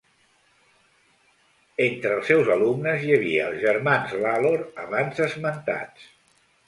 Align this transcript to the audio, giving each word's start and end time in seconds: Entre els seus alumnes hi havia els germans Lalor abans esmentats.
Entre 1.85 2.17
els 2.17 2.31
seus 2.33 2.49
alumnes 2.55 3.05
hi 3.09 3.13
havia 3.17 3.45
els 3.51 3.61
germans 3.67 4.17
Lalor 4.25 4.67
abans 4.87 5.23
esmentats. 5.27 6.09